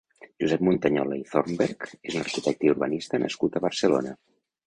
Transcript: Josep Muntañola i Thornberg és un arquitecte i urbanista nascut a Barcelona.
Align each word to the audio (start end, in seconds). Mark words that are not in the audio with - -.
Josep 0.43 0.61
Muntañola 0.67 1.17
i 1.19 1.25
Thornberg 1.33 1.85
és 1.89 2.15
un 2.17 2.23
arquitecte 2.23 2.67
i 2.69 2.73
urbanista 2.75 3.19
nascut 3.27 3.59
a 3.61 3.65
Barcelona. 3.69 4.15